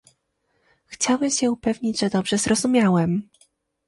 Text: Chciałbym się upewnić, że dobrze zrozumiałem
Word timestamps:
Chciałbym 0.85 1.29
się 1.31 1.51
upewnić, 1.51 1.99
że 1.99 2.09
dobrze 2.09 2.37
zrozumiałem 2.37 3.29